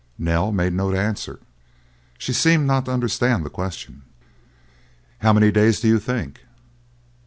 Nell 0.17 0.51
made 0.51 0.73
no 0.73 0.91
answer; 0.95 1.39
she 2.17 2.33
seemed 2.33 2.65
not 2.65 2.85
to 2.85 2.91
understand 2.91 3.45
the 3.45 3.51
question. 3.51 4.01
"How 5.19 5.31
many 5.31 5.51
days, 5.51 5.79
do 5.79 5.87
you 5.87 5.99
think?" 5.99 6.41